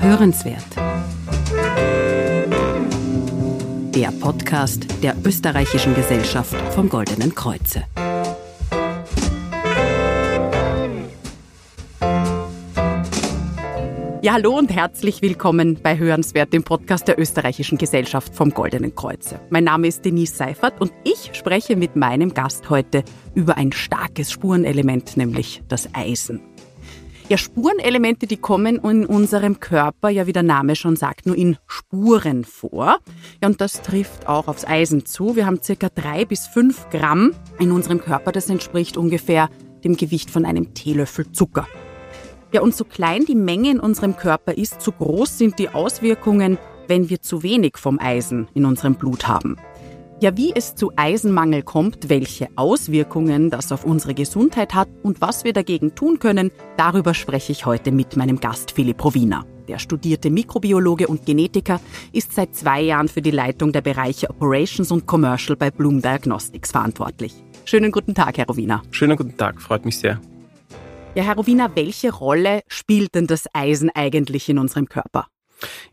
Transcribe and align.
Hörenswert. 0.00 0.64
Der 3.94 4.08
Podcast 4.12 4.86
der 5.02 5.14
Österreichischen 5.26 5.94
Gesellschaft 5.94 6.56
vom 6.72 6.88
Goldenen 6.88 7.34
Kreuze. 7.34 7.84
Ja, 14.22 14.32
hallo 14.32 14.56
und 14.56 14.72
herzlich 14.74 15.20
willkommen 15.20 15.78
bei 15.82 15.98
Hörenswert, 15.98 16.54
dem 16.54 16.62
Podcast 16.62 17.06
der 17.06 17.18
Österreichischen 17.18 17.76
Gesellschaft 17.76 18.34
vom 18.34 18.50
Goldenen 18.52 18.94
Kreuze. 18.94 19.38
Mein 19.50 19.64
Name 19.64 19.86
ist 19.88 20.04
Denise 20.06 20.34
Seifert 20.34 20.80
und 20.80 20.92
ich 21.04 21.30
spreche 21.34 21.76
mit 21.76 21.96
meinem 21.96 22.32
Gast 22.32 22.70
heute 22.70 23.04
über 23.34 23.58
ein 23.58 23.72
starkes 23.72 24.32
Spurenelement, 24.32 25.18
nämlich 25.18 25.62
das 25.68 25.94
Eisen. 25.94 26.40
Ja, 27.30 27.38
Spurenelemente, 27.38 28.26
die 28.26 28.38
kommen 28.38 28.80
in 28.84 29.06
unserem 29.06 29.60
Körper, 29.60 30.08
ja 30.08 30.26
wie 30.26 30.32
der 30.32 30.42
Name 30.42 30.74
schon 30.74 30.96
sagt, 30.96 31.26
nur 31.26 31.36
in 31.36 31.58
Spuren 31.68 32.44
vor. 32.44 32.98
Ja, 33.40 33.48
und 33.48 33.60
das 33.60 33.82
trifft 33.82 34.26
auch 34.26 34.48
aufs 34.48 34.64
Eisen 34.64 35.06
zu. 35.06 35.36
Wir 35.36 35.46
haben 35.46 35.62
circa 35.62 35.90
drei 35.94 36.24
bis 36.24 36.48
fünf 36.48 36.90
Gramm 36.90 37.32
in 37.60 37.70
unserem 37.70 38.00
Körper. 38.00 38.32
Das 38.32 38.50
entspricht 38.50 38.96
ungefähr 38.96 39.48
dem 39.84 39.96
Gewicht 39.96 40.28
von 40.28 40.44
einem 40.44 40.74
Teelöffel 40.74 41.30
Zucker. 41.30 41.68
Ja, 42.50 42.62
und 42.62 42.74
so 42.74 42.84
klein 42.84 43.24
die 43.26 43.36
Menge 43.36 43.70
in 43.70 43.78
unserem 43.78 44.16
Körper 44.16 44.58
ist, 44.58 44.82
so 44.82 44.90
groß 44.90 45.38
sind 45.38 45.60
die 45.60 45.68
Auswirkungen, 45.68 46.58
wenn 46.88 47.10
wir 47.10 47.22
zu 47.22 47.44
wenig 47.44 47.76
vom 47.76 48.00
Eisen 48.00 48.48
in 48.54 48.66
unserem 48.66 48.96
Blut 48.96 49.28
haben. 49.28 49.56
Ja, 50.20 50.36
wie 50.36 50.52
es 50.54 50.74
zu 50.74 50.92
Eisenmangel 50.96 51.62
kommt, 51.62 52.10
welche 52.10 52.48
Auswirkungen 52.54 53.48
das 53.48 53.72
auf 53.72 53.86
unsere 53.86 54.12
Gesundheit 54.12 54.74
hat 54.74 54.90
und 55.02 55.22
was 55.22 55.44
wir 55.44 55.54
dagegen 55.54 55.94
tun 55.94 56.18
können, 56.18 56.50
darüber 56.76 57.14
spreche 57.14 57.52
ich 57.52 57.64
heute 57.64 57.90
mit 57.90 58.18
meinem 58.18 58.38
Gast 58.38 58.72
Philipp 58.72 59.02
Rovina. 59.02 59.46
Der 59.66 59.78
studierte 59.78 60.28
Mikrobiologe 60.28 61.06
und 61.06 61.24
Genetiker 61.24 61.80
ist 62.12 62.34
seit 62.34 62.54
zwei 62.54 62.82
Jahren 62.82 63.08
für 63.08 63.22
die 63.22 63.30
Leitung 63.30 63.72
der 63.72 63.80
Bereiche 63.80 64.28
Operations 64.28 64.90
und 64.92 65.06
Commercial 65.06 65.56
bei 65.56 65.70
Bloom 65.70 66.02
Diagnostics 66.02 66.70
verantwortlich. 66.70 67.32
Schönen 67.64 67.90
guten 67.90 68.14
Tag, 68.14 68.36
Herr 68.36 68.46
Rovina. 68.46 68.82
Schönen 68.90 69.16
guten 69.16 69.38
Tag, 69.38 69.58
freut 69.62 69.86
mich 69.86 69.96
sehr. 69.96 70.20
Ja, 71.14 71.22
Herr 71.22 71.36
Rowina, 71.36 71.70
welche 71.74 72.12
Rolle 72.12 72.60
spielt 72.68 73.14
denn 73.14 73.26
das 73.26 73.46
Eisen 73.54 73.88
eigentlich 73.88 74.50
in 74.50 74.58
unserem 74.58 74.86
Körper? 74.86 75.28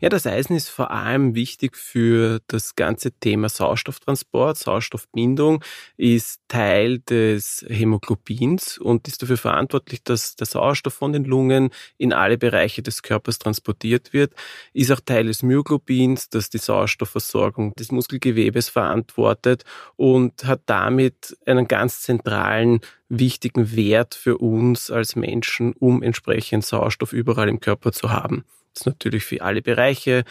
Ja, 0.00 0.08
das 0.08 0.26
Eisen 0.26 0.56
ist 0.56 0.68
vor 0.68 0.90
allem 0.90 1.34
wichtig 1.34 1.76
für 1.76 2.40
das 2.46 2.76
ganze 2.76 3.12
Thema 3.12 3.48
Sauerstofftransport. 3.48 4.56
Sauerstoffbindung 4.56 5.62
ist 5.96 6.40
Teil 6.48 7.00
des 7.00 7.64
Hämoglobins 7.68 8.78
und 8.78 9.08
ist 9.08 9.22
dafür 9.22 9.36
verantwortlich, 9.36 10.02
dass 10.02 10.36
der 10.36 10.46
Sauerstoff 10.46 10.94
von 10.94 11.12
den 11.12 11.24
Lungen 11.24 11.70
in 11.96 12.12
alle 12.12 12.38
Bereiche 12.38 12.82
des 12.82 13.02
Körpers 13.02 13.38
transportiert 13.38 14.12
wird. 14.12 14.34
Ist 14.72 14.92
auch 14.92 15.00
Teil 15.00 15.26
des 15.26 15.42
Myoglobins, 15.42 16.30
das 16.30 16.50
die 16.50 16.58
Sauerstoffversorgung 16.58 17.74
des 17.74 17.92
Muskelgewebes 17.92 18.68
verantwortet 18.68 19.64
und 19.96 20.44
hat 20.44 20.62
damit 20.66 21.36
einen 21.46 21.68
ganz 21.68 22.02
zentralen 22.02 22.80
wichtigen 23.08 23.74
Wert 23.74 24.14
für 24.14 24.38
uns 24.38 24.90
als 24.90 25.16
Menschen, 25.16 25.72
um 25.72 26.02
entsprechend 26.02 26.64
Sauerstoff 26.64 27.12
überall 27.12 27.48
im 27.48 27.60
Körper 27.60 27.92
zu 27.92 28.10
haben. 28.10 28.44
Ist 28.80 28.86
natürlich 28.86 29.24
für 29.24 29.42
alle 29.42 29.62
Bereiche, 29.62 30.24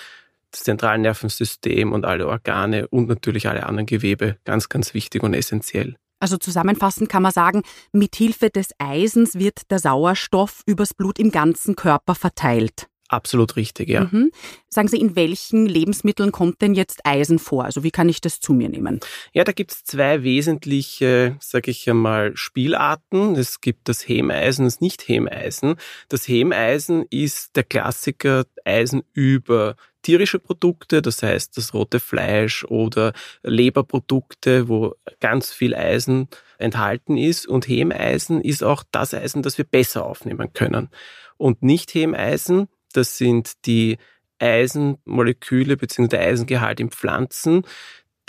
das 0.52 0.64
Zentralnervensystem 0.64 1.92
und 1.92 2.06
alle 2.06 2.28
Organe 2.28 2.88
und 2.88 3.10
natürlich 3.10 3.48
alle 3.48 3.66
anderen 3.66 3.86
Gewebe 3.86 4.38
ganz, 4.46 4.70
ganz 4.70 4.94
wichtig 4.94 5.24
und 5.24 5.34
essentiell. 5.34 5.98
Also 6.20 6.38
zusammenfassend 6.38 7.10
kann 7.10 7.22
man 7.24 7.32
sagen, 7.32 7.62
mit 7.92 8.16
Hilfe 8.16 8.50
des 8.50 8.70
Eisens 8.80 9.36
wird 9.36 9.70
der 9.70 9.80
Sauerstoff 9.80 10.62
übers 10.66 10.94
Blut 10.94 11.20
im 11.20 11.32
ganzen 11.32 11.76
Körper 11.76 12.16
verteilt. 12.16 12.88
Absolut 13.10 13.56
richtig, 13.56 13.88
ja. 13.90 14.10
Mhm. 14.12 14.32
Sagen 14.68 14.90
Sie, 14.90 14.98
in 14.98 15.16
welchen 15.16 15.66
Lebensmitteln 15.66 16.32
kommt 16.32 16.62
denn 16.62 16.74
jetzt 16.74 17.06
Eisen 17.06 17.40
vor? 17.40 17.64
Also 17.64 17.84
wie 17.84 17.92
kann 17.92 18.10
ich 18.10 18.20
das 18.20 18.42
zu 18.42 18.54
mir 18.54 18.68
nehmen? 18.68 19.00
Ja, 19.34 19.46
da 19.46 19.54
gibt 19.54 19.72
es 19.72 19.84
zwei 19.86 20.24
wesentliche, 20.24 21.38
sage 21.40 21.72
ich 21.72 21.90
einmal, 21.90 22.36
Spielarten. 22.36 23.36
Es 23.36 23.62
gibt 23.62 23.88
das 23.88 24.08
Hemeisen 24.08 24.64
und 24.64 24.74
das 24.74 24.82
Nicht-Hemeisen. 24.82 25.76
Das 26.10 26.28
Hemeisen 26.28 27.06
ist 27.10 27.56
der 27.56 27.64
Klassiker 27.64 28.46
Eisen 28.66 29.04
über 29.14 29.78
tierische 30.02 30.40
Produkte, 30.40 31.02
das 31.02 31.24
heißt 31.24 31.58
das 31.58 31.74
rote 31.74 32.00
Fleisch 32.00 32.64
oder 32.66 33.14
Leberprodukte, 33.44 34.68
wo 34.68 34.96
ganz 35.20 35.52
viel 35.52 35.76
Eisen 35.76 36.28
enthalten 36.58 37.18
ist. 37.18 37.48
Und 37.48 37.68
Hemeisen 37.68 38.42
ist 38.42 38.64
auch 38.64 38.84
das 38.92 39.14
Eisen, 39.14 39.44
das 39.44 39.58
wir 39.58 39.66
besser 39.66 40.06
aufnehmen 40.06 40.52
können. 40.54 40.90
Und 41.38 41.62
Nicht-Hemeisen 41.62 42.68
das 42.94 43.18
sind 43.18 43.66
die 43.66 43.98
Eisenmoleküle 44.40 45.78
bzw. 45.78 46.18
Eisengehalt 46.18 46.80
in 46.80 46.90
Pflanzen. 46.90 47.64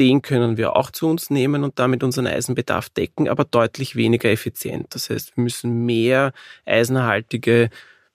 Den 0.01 0.23
können 0.23 0.57
wir 0.57 0.77
auch 0.77 0.91
zu 0.91 1.09
uns 1.09 1.29
nehmen 1.29 1.65
und 1.65 1.79
damit 1.79 2.05
unseren 2.05 2.29
Eisenbedarf 2.29 2.89
decken, 2.89 3.29
aber 3.29 3.45
deutlich 3.45 3.97
weniger 3.97 4.31
effizient. 4.31 4.95
Das 4.95 5.11
heißt, 5.11 5.37
wir 5.37 5.43
müssen 5.43 5.85
mehr 5.87 6.33
eisenhaltige 6.65 7.69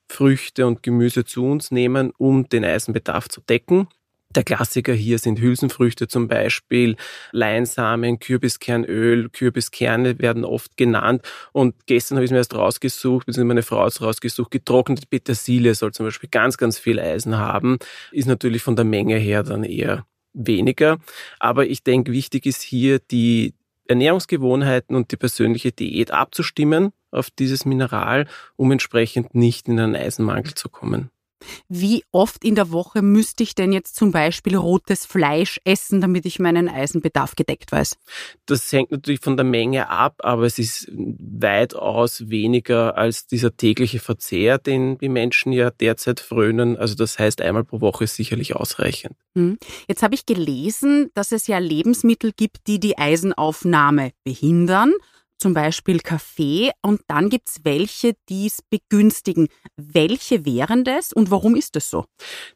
Früchte 0.07 0.65
und 0.65 0.81
Gemüse 0.83 1.25
zu 1.25 1.45
uns 1.45 1.71
nehmen, 1.71 2.11
um 2.17 2.47
den 2.47 2.63
Eisenbedarf 2.63 3.27
zu 3.27 3.41
decken. 3.41 3.87
Der 4.35 4.43
Klassiker 4.43 4.93
hier 4.93 5.19
sind 5.19 5.39
Hülsenfrüchte 5.39 6.07
zum 6.07 6.27
Beispiel, 6.27 6.95
Leinsamen, 7.31 8.19
Kürbiskernöl, 8.19 9.29
Kürbiskerne 9.29 10.17
werden 10.19 10.43
oft 10.43 10.75
genannt. 10.75 11.21
Und 11.51 11.75
gestern 11.85 12.17
habe 12.17 12.25
ich 12.25 12.29
es 12.29 12.31
mir 12.31 12.37
erst 12.37 12.55
rausgesucht, 12.55 13.27
beziehungsweise 13.27 13.47
meine 13.47 13.63
Frau 13.63 13.83
hat 13.83 13.91
es 13.91 14.01
rausgesucht, 14.01 14.49
getrocknete 14.49 15.05
Petersilie 15.07 15.75
soll 15.75 15.91
zum 15.91 16.07
Beispiel 16.07 16.29
ganz, 16.31 16.57
ganz 16.57 16.79
viel 16.79 16.99
Eisen 16.99 17.37
haben, 17.37 17.77
ist 18.11 18.27
natürlich 18.27 18.63
von 18.63 18.75
der 18.75 18.85
Menge 18.85 19.17
her 19.17 19.43
dann 19.43 19.63
eher 19.63 20.05
weniger. 20.33 20.97
Aber 21.39 21.67
ich 21.67 21.83
denke, 21.83 22.11
wichtig 22.11 22.47
ist 22.47 22.63
hier 22.63 22.99
die 22.99 23.53
Ernährungsgewohnheiten 23.87 24.95
und 24.95 25.11
die 25.11 25.17
persönliche 25.17 25.71
Diät 25.71 26.11
abzustimmen 26.11 26.91
auf 27.11 27.29
dieses 27.29 27.65
Mineral, 27.65 28.27
um 28.55 28.71
entsprechend 28.71 29.35
nicht 29.35 29.67
in 29.67 29.79
einen 29.79 29.95
Eisenmangel 29.95 30.55
zu 30.55 30.69
kommen. 30.69 31.11
Wie 31.69 32.03
oft 32.11 32.43
in 32.43 32.55
der 32.55 32.71
Woche 32.71 33.01
müsste 33.01 33.43
ich 33.43 33.55
denn 33.55 33.71
jetzt 33.71 33.95
zum 33.95 34.11
Beispiel 34.11 34.55
rotes 34.55 35.05
Fleisch 35.05 35.59
essen, 35.63 36.01
damit 36.01 36.25
ich 36.25 36.39
meinen 36.39 36.69
Eisenbedarf 36.69 37.35
gedeckt 37.35 37.71
weiß? 37.71 37.97
Das 38.45 38.71
hängt 38.71 38.91
natürlich 38.91 39.21
von 39.21 39.37
der 39.37 39.45
Menge 39.45 39.89
ab, 39.89 40.15
aber 40.19 40.43
es 40.43 40.59
ist 40.59 40.91
weitaus 40.93 42.29
weniger 42.29 42.97
als 42.97 43.27
dieser 43.27 43.55
tägliche 43.55 43.99
Verzehr, 43.99 44.57
den 44.57 44.97
die 44.97 45.09
Menschen 45.09 45.53
ja 45.53 45.71
derzeit 45.71 46.19
frönen. 46.19 46.77
Also 46.77 46.95
das 46.95 47.19
heißt, 47.19 47.41
einmal 47.41 47.63
pro 47.63 47.81
Woche 47.81 48.05
ist 48.05 48.15
sicherlich 48.15 48.55
ausreichend. 48.55 49.15
Hm. 49.35 49.57
Jetzt 49.87 50.03
habe 50.03 50.15
ich 50.15 50.25
gelesen, 50.25 51.09
dass 51.13 51.31
es 51.31 51.47
ja 51.47 51.57
Lebensmittel 51.57 52.31
gibt, 52.35 52.67
die 52.67 52.79
die 52.79 52.97
Eisenaufnahme 52.97 54.11
behindern 54.23 54.93
zum 55.43 55.53
Beispiel 55.53 55.99
Kaffee 55.99 56.71
und 56.81 57.01
dann 57.07 57.27
gibt 57.29 57.49
es 57.49 57.65
welche, 57.65 58.13
die 58.29 58.47
es 58.47 58.61
begünstigen. 58.61 59.49
Welche 59.75 60.45
wären 60.45 60.85
das 60.85 61.11
und 61.11 61.31
warum 61.31 61.57
ist 61.57 61.75
das 61.75 61.89
so? 61.89 62.05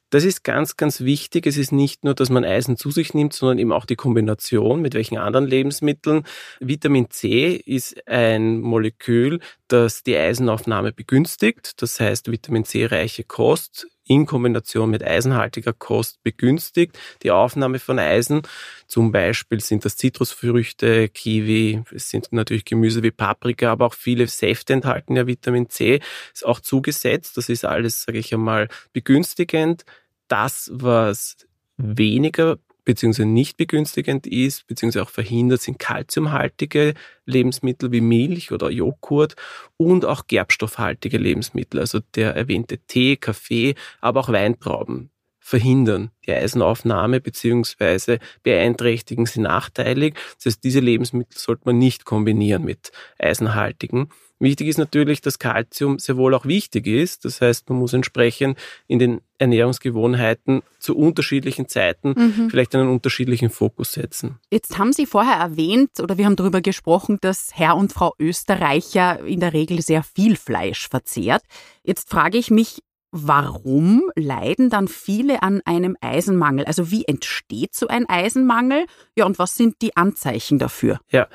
Das 0.09 0.23
ist 0.23 0.43
ganz, 0.43 0.77
ganz 0.77 1.01
wichtig. 1.01 1.45
Es 1.47 1.57
ist 1.57 1.73
nicht 1.73 2.05
nur, 2.05 2.13
dass 2.13 2.29
man 2.29 2.45
Eisen 2.45 2.77
zu 2.77 2.91
sich 2.91 3.13
nimmt, 3.13 3.33
sondern 3.33 3.59
eben 3.59 3.73
auch 3.73 3.85
die 3.85 3.97
Kombination 3.97 4.81
mit 4.81 4.93
welchen 4.93 5.17
anderen 5.17 5.45
Lebensmitteln. 5.45 6.23
Vitamin 6.61 7.09
C 7.09 7.55
ist 7.65 8.07
ein 8.07 8.61
Molekül, 8.61 9.39
das 9.67 10.03
die 10.03 10.15
Eisenaufnahme 10.15 10.93
begünstigt. 10.93 11.81
Das 11.81 11.99
heißt, 11.99 12.31
Vitamin 12.31 12.63
C 12.63 12.85
reiche 12.85 13.25
Kost 13.25 13.87
in 14.07 14.25
Kombination 14.25 14.89
mit 14.89 15.03
eisenhaltiger 15.03 15.73
Kost 15.73 16.23
begünstigt 16.23 16.97
die 17.23 17.31
Aufnahme 17.31 17.79
von 17.79 17.99
Eisen. 17.99 18.41
Zum 18.87 19.11
Beispiel 19.11 19.59
sind 19.59 19.85
das 19.85 19.97
Zitrusfrüchte, 19.97 21.09
Kiwi, 21.09 21.83
es 21.93 22.09
sind 22.09 22.31
natürlich 22.31 22.65
Gemüse 22.65 23.03
wie 23.03 23.11
Paprika, 23.11 23.71
aber 23.71 23.85
auch 23.85 23.93
viele 23.93 24.27
Säfte 24.27 24.73
enthalten 24.73 25.15
ja 25.15 25.27
Vitamin 25.27 25.69
C, 25.69 25.99
ist 26.33 26.45
auch 26.45 26.59
zugesetzt. 26.61 27.37
Das 27.37 27.49
ist 27.49 27.65
alles, 27.65 28.03
sage 28.03 28.19
ich 28.19 28.33
einmal, 28.33 28.69
begünstigend. 28.93 29.83
Das, 30.27 30.69
was 30.73 31.37
weniger 31.77 32.57
beziehungsweise 32.87 33.27
nicht 33.27 33.57
begünstigend 33.57 34.25
ist, 34.27 34.65
beziehungsweise 34.65 35.03
auch 35.03 35.09
verhindert, 35.09 35.61
sind 35.61 35.77
kalziumhaltige 35.77 36.93
Lebensmittel 37.25 37.91
wie 37.91 37.99
Milch 37.99 38.53
oder 38.53 38.69
Joghurt 38.69 39.35
und 39.75 40.05
auch 40.05 40.25
gerbstoffhaltige 40.27 41.17
Lebensmittel, 41.17 41.81
also 41.81 41.99
der 42.15 42.33
erwähnte 42.35 42.77
Tee, 42.77 43.17
Kaffee, 43.17 43.75
aber 43.99 44.21
auch 44.21 44.29
Weintrauben 44.29 45.11
verhindern 45.47 46.11
die 46.25 46.33
Eisenaufnahme 46.33 47.21
beziehungsweise 47.21 48.19
beeinträchtigen 48.43 49.25
sie 49.25 49.39
nachteilig. 49.39 50.15
Das 50.35 50.47
heißt, 50.47 50.63
diese 50.65 50.81
Lebensmittel 50.81 51.39
sollte 51.39 51.61
man 51.63 51.77
nicht 51.77 52.03
kombinieren 52.03 52.65
mit 52.65 52.91
eisenhaltigen. 53.17 54.09
Wichtig 54.39 54.67
ist 54.67 54.77
natürlich, 54.77 55.21
dass 55.21 55.39
Kalzium 55.39 55.99
sehr 55.99 56.17
wohl 56.17 56.35
auch 56.35 56.45
wichtig 56.45 56.85
ist. 56.85 57.23
Das 57.23 57.39
heißt, 57.39 57.69
man 57.69 57.79
muss 57.79 57.93
entsprechend 57.93 58.59
in 58.87 58.99
den 58.99 59.21
Ernährungsgewohnheiten 59.39 60.63
zu 60.79 60.95
unterschiedlichen 60.97 61.67
Zeiten 61.67 62.09
mhm. 62.09 62.49
vielleicht 62.49 62.75
einen 62.75 62.89
unterschiedlichen 62.89 63.49
Fokus 63.49 63.93
setzen. 63.93 64.39
Jetzt 64.51 64.77
haben 64.77 64.91
Sie 64.91 65.05
vorher 65.05 65.37
erwähnt 65.37 65.99
oder 66.01 66.17
wir 66.17 66.25
haben 66.25 66.35
darüber 66.35 66.61
gesprochen, 66.61 67.17
dass 67.21 67.51
Herr 67.53 67.77
und 67.77 67.93
Frau 67.93 68.13
Österreicher 68.19 69.23
in 69.25 69.39
der 69.39 69.53
Regel 69.53 69.81
sehr 69.81 70.03
viel 70.03 70.35
Fleisch 70.35 70.89
verzehrt. 70.89 71.43
Jetzt 71.83 72.09
frage 72.09 72.37
ich 72.37 72.51
mich, 72.51 72.79
warum 73.25 74.11
leiden 74.15 74.69
dann 74.69 74.87
viele 74.87 75.41
an 75.41 75.61
einem 75.65 75.97
Eisenmangel? 76.01 76.65
Also 76.65 76.91
wie 76.91 77.05
entsteht 77.05 77.73
so 77.73 77.87
ein 77.87 78.07
Eisenmangel? 78.07 78.85
Ja, 79.15 79.25
und 79.25 79.39
was 79.39 79.55
sind 79.55 79.81
die 79.81 79.95
Anzeichen 79.97 80.59
dafür? 80.59 80.99
Ja, 81.09 81.27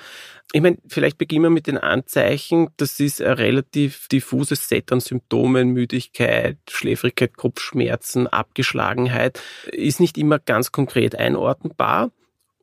ich 0.52 0.61
meine, 0.61 0.76
vielleicht 0.87 1.17
beginnen 1.19 1.44
wir 1.44 1.50
mit 1.50 1.67
den 1.67 1.79
Anzeichen. 1.79 2.69
Das 2.76 3.00
ist 3.00 3.23
ein 3.23 3.32
relativ 3.32 4.06
diffuses 4.08 4.69
Set 4.69 4.93
an 4.93 5.00
Symptomen, 5.00 5.70
Müdigkeit, 5.70 6.58
Schläfrigkeit, 6.69 7.37
Kopfschmerzen, 7.37 8.26
Abgeschlagenheit. 8.26 9.40
Ist 9.73 9.99
nicht 9.99 10.19
immer 10.19 10.38
ganz 10.38 10.70
konkret 10.70 11.17
einordnbar. 11.17 12.11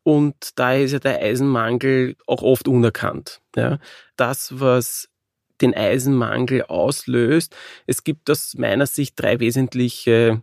Und 0.03 0.57
daher 0.59 0.83
ist 0.83 0.91
ja 0.91 0.99
der 0.99 1.21
Eisenmangel 1.21 2.15
auch 2.27 2.43
oft 2.43 2.67
unerkannt. 2.67 3.41
Ja. 3.55 3.79
Das, 4.15 4.59
was 4.59 5.08
den 5.61 5.73
Eisenmangel 5.73 6.63
auslöst. 6.63 7.55
Es 7.87 8.03
gibt 8.03 8.29
aus 8.29 8.55
meiner 8.55 8.85
Sicht 8.85 9.19
drei 9.19 9.39
wesentliche 9.39 10.41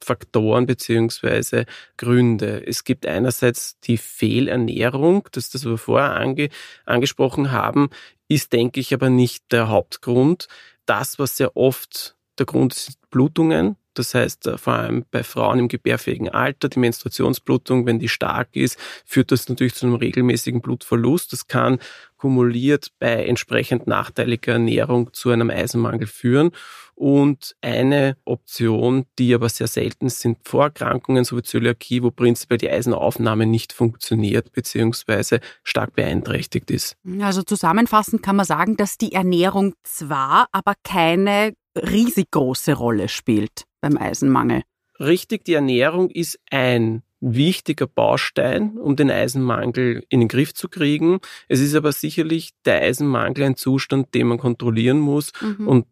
Faktoren 0.00 0.66
beziehungsweise 0.66 1.66
Gründe. 1.96 2.64
Es 2.66 2.84
gibt 2.84 3.06
einerseits 3.06 3.78
die 3.80 3.98
Fehlernährung, 3.98 5.28
das 5.32 5.50
das 5.50 5.64
wir 5.64 5.78
vorher 5.78 6.14
ange, 6.14 6.48
angesprochen 6.86 7.52
haben, 7.52 7.90
ist, 8.28 8.52
denke 8.52 8.80
ich, 8.80 8.94
aber 8.94 9.10
nicht 9.10 9.50
der 9.52 9.68
Hauptgrund. 9.68 10.48
Das, 10.86 11.18
was 11.18 11.36
sehr 11.36 11.56
oft 11.56 12.16
der 12.38 12.46
Grund 12.46 12.74
ist, 12.74 12.84
sind 12.84 13.10
Blutungen. 13.10 13.76
Das 13.94 14.14
heißt, 14.14 14.46
äh, 14.46 14.58
vor 14.58 14.74
allem 14.74 15.04
bei 15.10 15.22
Frauen 15.24 15.58
im 15.58 15.68
gebärfähigen 15.68 16.28
Alter, 16.28 16.68
die 16.68 16.78
Menstruationsblutung, 16.78 17.86
wenn 17.86 17.98
die 17.98 18.08
stark 18.08 18.54
ist, 18.54 18.78
führt 19.04 19.32
das 19.32 19.48
natürlich 19.48 19.74
zu 19.74 19.86
einem 19.86 19.96
regelmäßigen 19.96 20.60
Blutverlust. 20.60 21.32
Das 21.32 21.46
kann 21.46 21.78
kumuliert 22.16 22.88
bei 22.98 23.24
entsprechend 23.26 23.86
nachteiliger 23.86 24.54
Ernährung 24.54 25.12
zu 25.12 25.30
einem 25.30 25.50
Eisenmangel 25.50 26.06
führen. 26.06 26.50
Und 26.94 27.54
eine 27.60 28.16
Option, 28.24 29.06
die 29.20 29.32
aber 29.32 29.48
sehr 29.48 29.68
selten 29.68 30.08
sind 30.08 30.38
Vorerkrankungen, 30.42 31.24
so 31.24 31.36
wie 31.36 31.42
Zöliakie, 31.42 32.02
wo 32.02 32.10
prinzipiell 32.10 32.58
die 32.58 32.68
Eisenaufnahme 32.68 33.46
nicht 33.46 33.72
funktioniert 33.72 34.50
bzw. 34.50 35.38
stark 35.62 35.94
beeinträchtigt 35.94 36.72
ist. 36.72 36.96
Also 37.20 37.42
zusammenfassend 37.42 38.24
kann 38.24 38.34
man 38.34 38.46
sagen, 38.46 38.76
dass 38.76 38.98
die 38.98 39.12
Ernährung 39.12 39.74
zwar, 39.84 40.48
aber 40.50 40.74
keine 40.82 41.54
riesig 41.76 42.32
große 42.32 42.72
Rolle 42.72 43.08
spielt 43.08 43.67
beim 43.80 43.96
Eisenmangel. 43.96 44.62
Richtig, 45.00 45.44
die 45.44 45.54
Ernährung 45.54 46.10
ist 46.10 46.38
ein 46.50 47.02
wichtiger 47.20 47.86
Baustein, 47.86 48.76
um 48.78 48.96
den 48.96 49.10
Eisenmangel 49.10 50.04
in 50.08 50.20
den 50.20 50.28
Griff 50.28 50.54
zu 50.54 50.68
kriegen. 50.68 51.18
Es 51.48 51.60
ist 51.60 51.74
aber 51.74 51.92
sicherlich 51.92 52.50
der 52.64 52.82
Eisenmangel 52.82 53.44
ein 53.44 53.56
Zustand, 53.56 54.14
den 54.14 54.28
man 54.28 54.38
kontrollieren 54.38 54.98
muss 54.98 55.32
mhm. 55.40 55.68
und 55.68 55.86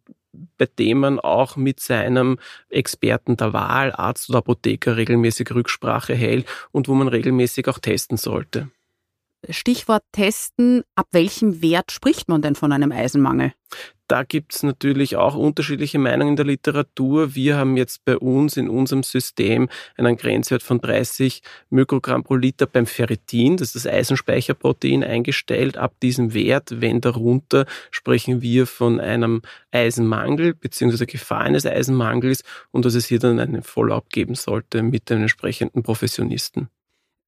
bei 0.59 0.67
dem 0.67 1.00
man 1.00 1.19
auch 1.19 1.56
mit 1.56 1.81
seinem 1.81 2.38
Experten 2.69 3.37
der 3.37 3.53
Wahl, 3.53 3.93
Arzt 3.93 4.29
oder 4.29 4.39
Apotheker 4.39 4.97
regelmäßig 4.97 5.50
Rücksprache 5.55 6.15
hält 6.15 6.47
und 6.73 6.89
wo 6.89 6.94
man 6.94 7.09
regelmäßig 7.09 7.69
auch 7.69 7.79
testen 7.79 8.19
sollte. 8.19 8.69
Stichwort 9.49 10.03
testen, 10.12 10.83
ab 10.94 11.09
welchem 11.12 11.62
Wert 11.62 11.93
spricht 11.93 12.29
man 12.29 12.43
denn 12.43 12.55
von 12.55 12.73
einem 12.73 12.93
Eisenmangel? 12.93 13.53
Da 14.09 14.23
gibt 14.23 14.55
es 14.55 14.62
natürlich 14.62 15.17
auch 15.17 15.35
unterschiedliche 15.35 15.99
Meinungen 15.99 16.31
in 16.31 16.37
der 16.37 16.44
Literatur. 16.44 17.35
Wir 17.35 17.56
haben 17.56 17.77
jetzt 17.77 18.05
bei 18.05 18.17
uns 18.17 18.56
in 18.56 18.69
unserem 18.69 19.03
System 19.03 19.69
einen 19.97 20.17
Grenzwert 20.17 20.62
von 20.62 20.81
30 20.81 21.43
Mikrogramm 21.71 22.23
pro 22.23 22.37
Liter 22.37 22.67
beim 22.67 22.87
Ferritin, 22.87 23.56
das 23.56 23.75
ist 23.75 23.85
das 23.85 23.93
Eisenspeicherprotein, 23.93 25.03
eingestellt. 25.03 25.77
Ab 25.77 25.94
diesem 26.00 26.35
Wert, 26.35 26.81
wenn 26.81 27.00
darunter, 27.00 27.67
sprechen 27.91 28.43
wir 28.43 28.69
von 28.69 29.00
einem 29.00 29.43
Eisenmangel 29.73 30.55
bzw. 30.55 31.06
Gefahr 31.06 31.41
eines 31.41 31.67
Eisenmangels 31.67 32.44
und 32.71 32.85
dass 32.85 32.94
es 32.94 33.06
hier 33.06 33.19
dann 33.19 33.41
einen 33.41 33.65
Follow-up 33.65 34.11
geben 34.11 34.37
sollte 34.37 34.85
mit 34.85 35.11
den 35.11 35.23
entsprechenden 35.23 35.82
Professionisten. 35.82 36.69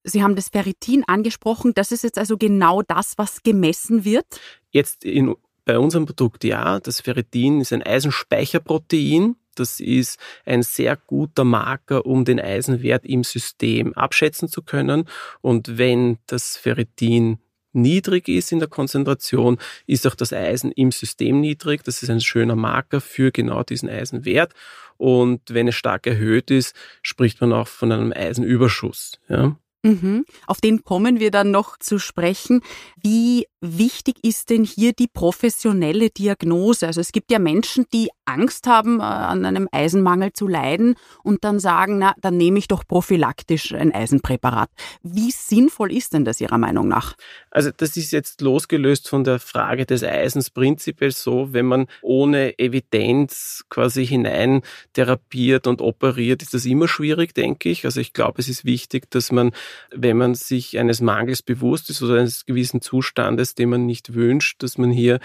Sie 0.04 0.22
haben 0.22 0.36
das 0.36 0.48
Ferritin 0.48 1.04
angesprochen. 1.06 1.74
Das 1.74 1.92
ist 1.92 2.04
jetzt 2.04 2.18
also 2.18 2.36
genau 2.36 2.82
das, 2.82 3.14
was 3.16 3.42
gemessen 3.42 4.04
wird? 4.04 4.26
Jetzt 4.70 5.04
in, 5.04 5.34
bei 5.64 5.78
unserem 5.78 6.06
Produkt 6.06 6.44
ja. 6.44 6.80
Das 6.80 7.00
Ferritin 7.00 7.60
ist 7.60 7.72
ein 7.72 7.82
Eisenspeicherprotein. 7.82 9.36
Das 9.54 9.80
ist 9.80 10.18
ein 10.46 10.62
sehr 10.62 10.96
guter 10.96 11.44
Marker, 11.44 12.06
um 12.06 12.24
den 12.24 12.40
Eisenwert 12.40 13.04
im 13.04 13.24
System 13.24 13.92
abschätzen 13.94 14.48
zu 14.48 14.62
können. 14.62 15.08
Und 15.40 15.78
wenn 15.78 16.18
das 16.26 16.56
Ferritin 16.56 17.38
niedrig 17.72 18.28
ist 18.28 18.52
in 18.52 18.60
der 18.60 18.68
Konzentration, 18.68 19.58
ist 19.86 20.06
auch 20.06 20.14
das 20.14 20.32
Eisen 20.32 20.72
im 20.72 20.92
System 20.92 21.40
niedrig. 21.40 21.82
Das 21.84 22.02
ist 22.02 22.10
ein 22.10 22.20
schöner 22.20 22.56
Marker 22.56 23.00
für 23.00 23.30
genau 23.30 23.62
diesen 23.62 23.88
Eisenwert. 23.88 24.54
Und 24.96 25.42
wenn 25.48 25.68
es 25.68 25.74
stark 25.74 26.06
erhöht 26.06 26.50
ist, 26.50 26.74
spricht 27.02 27.40
man 27.40 27.52
auch 27.52 27.68
von 27.68 27.92
einem 27.92 28.12
Eisenüberschuss. 28.12 29.20
Ja. 29.28 29.56
Mhm. 29.82 30.24
Auf 30.46 30.60
den 30.60 30.82
kommen 30.82 31.20
wir 31.20 31.30
dann 31.30 31.50
noch 31.50 31.78
zu 31.78 31.98
sprechen. 31.98 32.62
Wie 33.00 33.46
wichtig 33.60 34.16
ist 34.22 34.50
denn 34.50 34.64
hier 34.64 34.92
die 34.92 35.06
professionelle 35.06 36.10
Diagnose? 36.10 36.86
Also 36.86 37.00
es 37.00 37.12
gibt 37.12 37.30
ja 37.30 37.38
Menschen, 37.38 37.86
die 37.92 38.08
Angst 38.24 38.66
haben, 38.66 39.00
äh, 39.00 39.04
an 39.04 39.44
einem 39.44 39.68
Eisenmangel 39.72 40.32
zu 40.32 40.48
leiden 40.48 40.96
und 41.22 41.44
dann 41.44 41.60
sagen, 41.60 41.98
na, 41.98 42.14
dann 42.20 42.36
nehme 42.36 42.58
ich 42.58 42.68
doch 42.68 42.86
prophylaktisch 42.86 43.72
ein 43.72 43.92
Eisenpräparat. 43.92 44.70
Wie 45.02 45.30
sinnvoll 45.30 45.92
ist 45.92 46.12
denn 46.12 46.24
das 46.24 46.40
Ihrer 46.40 46.58
Meinung 46.58 46.88
nach? 46.88 47.14
Also 47.50 47.70
das 47.76 47.96
ist 47.96 48.12
jetzt 48.12 48.40
losgelöst 48.40 49.08
von 49.08 49.24
der 49.24 49.38
Frage 49.38 49.86
des 49.86 50.02
Eisens 50.02 50.50
prinzipiell 50.50 51.12
so, 51.12 51.52
wenn 51.52 51.66
man 51.66 51.86
ohne 52.02 52.58
Evidenz 52.58 53.64
quasi 53.70 54.06
hinein 54.06 54.62
therapiert 54.92 55.66
und 55.66 55.80
operiert, 55.80 56.42
ist 56.42 56.54
das 56.54 56.66
immer 56.66 56.88
schwierig, 56.88 57.34
denke 57.34 57.68
ich. 57.70 57.84
Also 57.84 58.00
ich 58.00 58.12
glaube, 58.12 58.40
es 58.40 58.48
ist 58.48 58.64
wichtig, 58.64 59.10
dass 59.10 59.32
man, 59.32 59.52
wenn 59.90 60.16
man 60.16 60.34
sich 60.34 60.78
eines 60.78 61.00
Mangels 61.00 61.42
bewusst 61.42 61.90
ist 61.90 62.02
oder 62.02 62.18
eines 62.18 62.44
gewissen 62.46 62.80
Zustandes, 62.80 63.54
den 63.54 63.70
man 63.70 63.86
nicht 63.86 64.14
wünscht, 64.14 64.62
dass 64.62 64.78
man 64.78 64.90
hier 64.90 65.20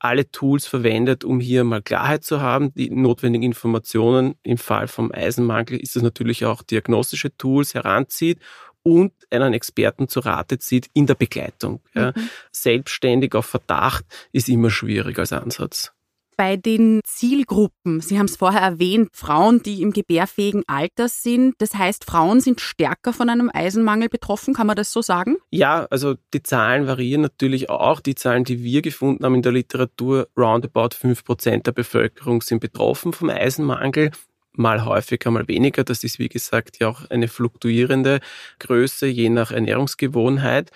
alle 0.00 0.30
Tools 0.30 0.66
verwendet, 0.66 1.24
um 1.24 1.40
hier 1.40 1.64
mal 1.64 1.82
Klarheit 1.82 2.24
zu 2.24 2.40
haben, 2.40 2.72
die 2.74 2.90
notwendigen 2.90 3.44
Informationen. 3.44 4.34
Im 4.42 4.58
Fall 4.58 4.88
vom 4.88 5.12
Eisenmangel 5.12 5.80
ist 5.80 5.96
es 5.96 6.02
natürlich 6.02 6.44
auch 6.44 6.62
diagnostische 6.62 7.36
Tools 7.36 7.74
heranzieht 7.74 8.38
und 8.82 9.12
einen 9.30 9.54
Experten 9.54 10.08
zu 10.08 10.20
Rate 10.20 10.58
zieht 10.58 10.88
in 10.92 11.06
der 11.06 11.14
Begleitung. 11.14 11.80
Mhm. 11.94 12.12
Selbstständig 12.52 13.34
auf 13.34 13.46
Verdacht 13.46 14.04
ist 14.32 14.48
immer 14.48 14.70
schwierig 14.70 15.18
als 15.18 15.32
Ansatz 15.32 15.95
bei 16.36 16.56
den 16.56 17.00
Zielgruppen. 17.04 18.00
Sie 18.00 18.18
haben 18.18 18.26
es 18.26 18.36
vorher 18.36 18.60
erwähnt, 18.60 19.10
Frauen, 19.12 19.62
die 19.62 19.82
im 19.82 19.92
gebärfähigen 19.92 20.62
Alter 20.66 21.08
sind. 21.08 21.54
Das 21.58 21.74
heißt, 21.74 22.04
Frauen 22.04 22.40
sind 22.40 22.60
stärker 22.60 23.12
von 23.12 23.30
einem 23.30 23.50
Eisenmangel 23.52 24.08
betroffen. 24.08 24.54
Kann 24.54 24.66
man 24.66 24.76
das 24.76 24.92
so 24.92 25.02
sagen? 25.02 25.36
Ja, 25.50 25.86
also 25.90 26.14
die 26.34 26.42
Zahlen 26.42 26.86
variieren 26.86 27.22
natürlich 27.22 27.70
auch. 27.70 28.00
Die 28.00 28.14
Zahlen, 28.14 28.44
die 28.44 28.62
wir 28.62 28.82
gefunden 28.82 29.24
haben 29.24 29.34
in 29.34 29.42
der 29.42 29.52
Literatur, 29.52 30.28
roundabout 30.36 30.94
5% 30.94 31.62
der 31.62 31.72
Bevölkerung 31.72 32.42
sind 32.42 32.60
betroffen 32.60 33.12
vom 33.12 33.30
Eisenmangel 33.30 34.10
mal 34.58 34.84
häufiger, 34.84 35.30
mal 35.30 35.48
weniger. 35.48 35.84
Das 35.84 36.02
ist, 36.02 36.18
wie 36.18 36.28
gesagt, 36.28 36.78
ja 36.80 36.88
auch 36.88 37.08
eine 37.10 37.28
fluktuierende 37.28 38.20
Größe, 38.58 39.06
je 39.06 39.28
nach 39.28 39.50
Ernährungsgewohnheit. 39.50 40.70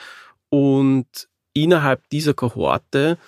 Und 0.48 1.28
innerhalb 1.52 2.08
dieser 2.10 2.34
Kohorte 2.34 3.18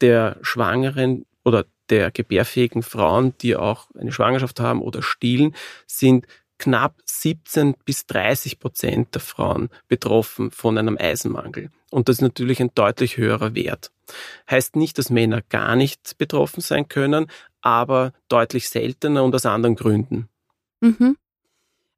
der 0.00 0.36
Schwangeren 0.42 1.24
oder 1.44 1.64
der 1.90 2.10
gebärfähigen 2.10 2.82
Frauen, 2.82 3.34
die 3.40 3.56
auch 3.56 3.88
eine 3.98 4.12
Schwangerschaft 4.12 4.60
haben 4.60 4.80
oder 4.80 5.02
stillen, 5.02 5.54
sind 5.86 6.26
knapp 6.58 6.94
17 7.04 7.74
bis 7.84 8.06
30 8.06 8.60
Prozent 8.60 9.14
der 9.14 9.20
Frauen 9.20 9.68
betroffen 9.88 10.50
von 10.52 10.78
einem 10.78 10.96
Eisenmangel. 10.96 11.70
Und 11.90 12.08
das 12.08 12.16
ist 12.16 12.22
natürlich 12.22 12.60
ein 12.60 12.70
deutlich 12.74 13.16
höherer 13.16 13.54
Wert. 13.54 13.90
Heißt 14.48 14.76
nicht, 14.76 14.96
dass 14.96 15.10
Männer 15.10 15.42
gar 15.42 15.74
nicht 15.74 16.16
betroffen 16.18 16.60
sein 16.60 16.88
können, 16.88 17.26
aber 17.62 18.12
deutlich 18.28 18.68
seltener 18.68 19.24
und 19.24 19.34
aus 19.34 19.44
anderen 19.44 19.74
Gründen. 19.74 20.28
Mhm. 20.80 21.16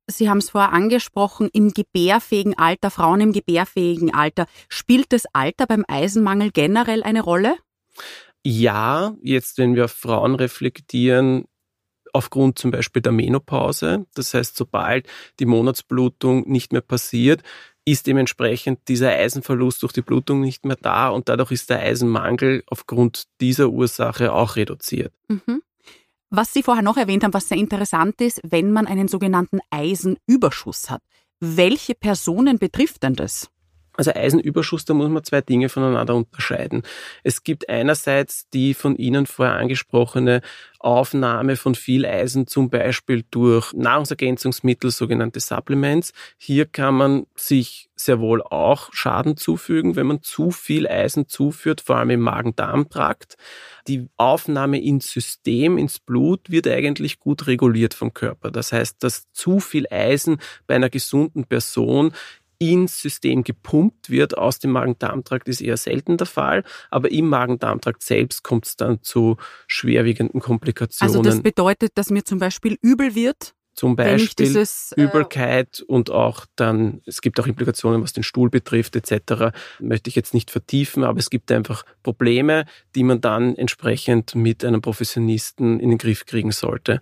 Sie 0.06 0.28
haben 0.28 0.38
es 0.38 0.50
vorher 0.50 0.72
angesprochen, 0.72 1.48
im 1.52 1.72
gebärfähigen 1.72 2.58
Alter, 2.58 2.90
Frauen 2.90 3.20
im 3.20 3.32
gebärfähigen 3.32 4.14
Alter. 4.14 4.46
Spielt 4.68 5.12
das 5.12 5.24
Alter 5.32 5.66
beim 5.66 5.84
Eisenmangel 5.88 6.50
generell 6.50 7.02
eine 7.02 7.22
Rolle? 7.22 7.56
Ja, 8.44 9.14
jetzt 9.22 9.58
wenn 9.58 9.74
wir 9.74 9.86
auf 9.86 9.92
Frauen 9.92 10.34
reflektieren, 10.34 11.46
aufgrund 12.12 12.58
zum 12.58 12.70
Beispiel 12.70 13.02
der 13.02 13.12
Menopause, 13.12 14.06
das 14.14 14.34
heißt, 14.34 14.56
sobald 14.56 15.06
die 15.40 15.46
Monatsblutung 15.46 16.48
nicht 16.48 16.72
mehr 16.72 16.82
passiert, 16.82 17.42
ist 17.84 18.06
dementsprechend 18.06 18.88
dieser 18.88 19.10
Eisenverlust 19.10 19.82
durch 19.82 19.92
die 19.92 20.02
Blutung 20.02 20.40
nicht 20.40 20.64
mehr 20.64 20.76
da 20.80 21.08
und 21.08 21.28
dadurch 21.28 21.50
ist 21.52 21.70
der 21.70 21.80
Eisenmangel 21.80 22.62
aufgrund 22.66 23.24
dieser 23.40 23.68
Ursache 23.68 24.32
auch 24.32 24.56
reduziert. 24.56 25.12
Mhm. 25.28 25.62
Was 26.30 26.52
Sie 26.52 26.62
vorher 26.62 26.82
noch 26.82 26.96
erwähnt 26.96 27.24
haben, 27.24 27.34
was 27.34 27.48
sehr 27.48 27.58
interessant 27.58 28.20
ist, 28.20 28.40
wenn 28.42 28.72
man 28.72 28.86
einen 28.86 29.08
sogenannten 29.08 29.60
Eisenüberschuss 29.70 30.90
hat. 30.90 31.02
Welche 31.40 31.94
Personen 31.94 32.58
betrifft 32.58 33.02
denn 33.02 33.14
das? 33.14 33.50
Also 33.96 34.12
Eisenüberschuss, 34.12 34.84
da 34.84 34.94
muss 34.94 35.08
man 35.08 35.22
zwei 35.22 35.40
Dinge 35.40 35.68
voneinander 35.68 36.16
unterscheiden. 36.16 36.82
Es 37.22 37.44
gibt 37.44 37.68
einerseits 37.68 38.48
die 38.50 38.74
von 38.74 38.96
Ihnen 38.96 39.26
vorher 39.26 39.54
angesprochene 39.54 40.40
Aufnahme 40.80 41.56
von 41.56 41.74
viel 41.74 42.04
Eisen, 42.04 42.46
zum 42.46 42.70
Beispiel 42.70 43.24
durch 43.30 43.72
Nahrungsergänzungsmittel, 43.72 44.90
sogenannte 44.90 45.40
Supplements. 45.40 46.12
Hier 46.36 46.66
kann 46.66 46.94
man 46.94 47.26
sich 47.36 47.88
sehr 47.96 48.20
wohl 48.20 48.42
auch 48.42 48.92
Schaden 48.92 49.36
zufügen, 49.36 49.96
wenn 49.96 50.08
man 50.08 50.22
zu 50.22 50.50
viel 50.50 50.88
Eisen 50.88 51.28
zuführt, 51.28 51.80
vor 51.80 51.96
allem 51.96 52.10
im 52.10 52.20
Magen-Darm-Trakt. 52.20 53.36
Die 53.86 54.08
Aufnahme 54.16 54.82
ins 54.82 55.10
System, 55.10 55.78
ins 55.78 56.00
Blut, 56.00 56.50
wird 56.50 56.66
eigentlich 56.66 57.20
gut 57.20 57.46
reguliert 57.46 57.94
vom 57.94 58.12
Körper. 58.12 58.50
Das 58.50 58.72
heißt, 58.72 59.02
dass 59.02 59.30
zu 59.32 59.60
viel 59.60 59.86
Eisen 59.90 60.38
bei 60.66 60.74
einer 60.74 60.90
gesunden 60.90 61.44
Person 61.44 62.12
ins 62.58 63.00
System 63.00 63.44
gepumpt 63.44 64.10
wird 64.10 64.36
aus 64.36 64.58
dem 64.58 64.72
Magen-Darm-Trakt, 64.72 65.48
ist 65.48 65.60
eher 65.60 65.76
selten 65.76 66.16
der 66.16 66.26
Fall. 66.26 66.64
Aber 66.90 67.10
im 67.10 67.28
Magen-Darm-Trakt 67.28 68.02
selbst 68.02 68.42
kommt 68.42 68.66
es 68.66 68.76
dann 68.76 69.02
zu 69.02 69.36
schwerwiegenden 69.66 70.40
Komplikationen. 70.40 71.16
Also 71.16 71.22
das 71.22 71.42
bedeutet, 71.42 71.92
dass 71.94 72.10
mir 72.10 72.24
zum 72.24 72.38
Beispiel 72.38 72.78
übel 72.82 73.14
wird? 73.14 73.54
Zum 73.74 73.96
Beispiel 73.96 74.46
dieses, 74.46 74.92
äh 74.92 75.02
Übelkeit 75.02 75.82
und 75.88 76.10
auch 76.10 76.46
dann, 76.54 77.02
es 77.06 77.20
gibt 77.20 77.40
auch 77.40 77.46
Implikationen, 77.48 78.02
was 78.02 78.12
den 78.12 78.22
Stuhl 78.22 78.48
betrifft 78.48 78.94
etc. 78.94 79.56
Möchte 79.80 80.08
ich 80.08 80.14
jetzt 80.14 80.32
nicht 80.32 80.52
vertiefen, 80.52 81.02
aber 81.02 81.18
es 81.18 81.28
gibt 81.28 81.50
einfach 81.50 81.84
Probleme, 82.04 82.66
die 82.94 83.02
man 83.02 83.20
dann 83.20 83.56
entsprechend 83.56 84.36
mit 84.36 84.64
einem 84.64 84.80
Professionisten 84.80 85.80
in 85.80 85.90
den 85.90 85.98
Griff 85.98 86.24
kriegen 86.24 86.52
sollte. 86.52 87.00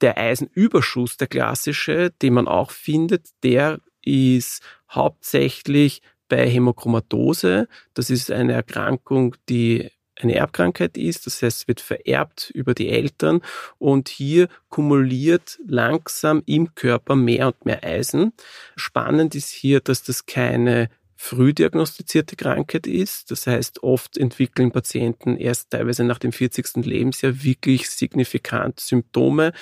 Der 0.00 0.16
Eisenüberschuss, 0.16 1.16
der 1.16 1.26
klassische, 1.26 2.12
den 2.22 2.34
man 2.34 2.46
auch 2.46 2.70
findet, 2.70 3.30
der 3.42 3.80
ist 4.04 4.62
hauptsächlich 4.90 6.02
bei 6.28 6.48
Hämochromatose. 6.48 7.68
Das 7.94 8.10
ist 8.10 8.30
eine 8.30 8.54
Erkrankung, 8.54 9.36
die 9.48 9.90
eine 10.20 10.36
Erbkrankheit 10.36 10.96
ist, 10.96 11.26
das 11.26 11.42
heißt, 11.42 11.62
es 11.62 11.68
wird 11.68 11.80
vererbt 11.80 12.50
über 12.54 12.74
die 12.74 12.88
Eltern 12.88 13.40
und 13.78 14.08
hier 14.08 14.48
kumuliert 14.68 15.58
langsam 15.66 16.42
im 16.46 16.74
Körper 16.74 17.16
mehr 17.16 17.48
und 17.48 17.66
mehr 17.66 17.82
Eisen. 17.82 18.32
Spannend 18.76 19.34
ist 19.34 19.50
hier, 19.50 19.80
dass 19.80 20.02
das 20.04 20.26
keine 20.26 20.88
früh 21.16 21.54
diagnostizierte 21.54 22.36
Krankheit 22.36 22.86
ist. 22.86 23.30
Das 23.30 23.46
heißt, 23.46 23.82
oft 23.82 24.16
entwickeln 24.18 24.72
Patienten 24.72 25.36
erst 25.36 25.70
teilweise 25.70 26.04
nach 26.04 26.18
dem 26.18 26.32
40. 26.32 26.84
Lebensjahr 26.84 27.42
wirklich 27.42 27.88
signifikant 27.88 28.78
Symptome 28.80 29.52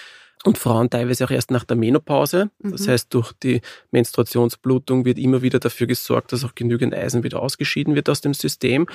und 0.45 0.59
Frauen 0.59 0.91
teilweise 0.91 1.25
auch 1.25 1.31
erst 1.31 1.51
nach 1.51 1.65
der 1.65 1.77
Menopause. 1.77 2.51
Das 2.59 2.87
mhm. 2.87 2.91
heißt, 2.91 3.15
durch 3.15 3.33
die 3.33 3.61
Menstruationsblutung 3.91 5.05
wird 5.05 5.19
immer 5.19 5.43
wieder 5.43 5.61
dafür 5.61 5.87
gesorgt, 5.87 6.33
dass 6.33 6.45
auch 6.45 6.55
genügend 6.55 6.95
Eisen 6.95 7.23
wieder 7.23 7.41
ausgeschieden 7.41 7.95
wird 7.95 8.09
aus 8.09 8.21
dem 8.21 8.35
System. 8.35 8.87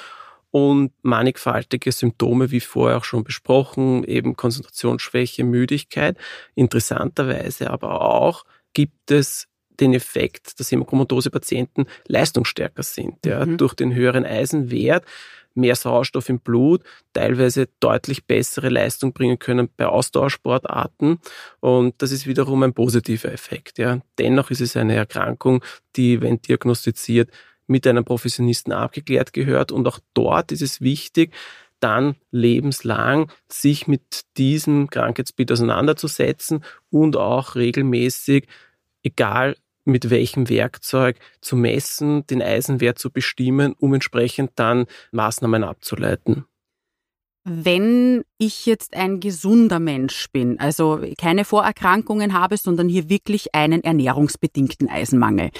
Und 0.51 0.92
mannigfaltige 1.01 1.92
Symptome, 1.92 2.51
wie 2.51 2.62
vorher 2.62 2.98
auch 2.98 3.04
schon 3.04 3.24
besprochen, 3.24 4.04
eben 4.06 4.36
Konzentrationsschwäche, 4.36 5.44
Müdigkeit. 5.44 6.18
Interessanterweise 6.56 7.70
aber 7.70 8.01
auch 8.01 8.46
gibt 8.74 9.12
es 9.12 9.48
den 9.80 9.94
Effekt, 9.94 10.60
dass 10.60 10.72
Hämochromatose-Patienten 10.72 11.86
leistungsstärker 12.08 12.84
sind. 12.84 13.25
Ja, 13.25 13.46
mhm. 13.46 13.58
Durch 13.58 13.74
den 13.74 13.94
höheren 13.94 14.25
Eisenwert 14.25 15.06
mehr 15.58 15.76
Sauerstoff 15.76 16.30
im 16.30 16.40
Blut, 16.40 16.84
teilweise 17.14 17.68
deutlich 17.80 18.26
bessere 18.26 18.70
Leistung 18.70 19.14
bringen 19.14 19.40
können 19.40 19.70
bei 19.76 19.88
Ausdauersportarten. 19.88 21.20
Und 21.60 22.02
das 22.02 22.12
ist 22.12 22.28
wiederum 22.28 22.64
ein 22.64 22.74
positiver 22.74 23.32
Effekt. 23.32 23.78
Ja. 23.78 24.00
Dennoch 24.18 24.52
ist 24.52 24.62
es 24.62 24.78
eine 24.78 24.96
Erkrankung, 24.96 25.64
die, 25.96 26.22
wenn 26.22 26.42
diagnostiziert, 26.42 27.30
mit 27.68 27.86
einem 27.86 28.06
Professionisten 28.06 28.72
abgeklärt 28.72 29.34
gehört. 29.34 29.72
Und 29.72 29.88
auch 29.88 30.00
dort 30.14 30.52
ist 30.52 30.62
es 30.62 30.82
wichtig, 30.82 31.34
dann 31.80 32.16
lebenslang 32.32 33.32
sich 33.52 33.88
mit 33.88 34.22
diesem 34.38 34.90
Krankheitsbild 34.90 35.52
auseinanderzusetzen 35.52 36.64
und 36.90 37.16
auch 37.18 37.56
regelmäßig, 37.56 38.48
egal 39.04 39.56
mit 39.88 40.10
welchem 40.10 40.50
Werkzeug 40.50 41.17
zu 41.41 41.56
messen, 41.56 42.27
den 42.27 42.41
Eisenwert 42.41 43.00
zu 43.00 43.12
bestimmen, 43.12 43.74
um 43.79 43.94
entsprechend 43.94 44.51
dann 44.56 44.86
Maßnahmen 45.12 45.63
abzuleiten. 45.63 46.46
Wenn 47.50 48.25
ich 48.38 48.65
jetzt 48.65 48.94
ein 48.94 49.22
gesunder 49.22 49.79
Mensch 49.79 50.27
bin, 50.34 50.60
also 50.60 51.00
keine 51.17 51.46
Vorerkrankungen 51.46 52.34
habe, 52.34 52.58
sondern 52.58 52.89
hier 52.89 53.10
wirklich 53.10 53.56
einen 53.56 53.86
ernährungsbedingten 53.86 54.89
Eisenmangel, 54.89 55.51